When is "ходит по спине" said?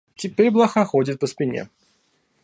0.83-1.69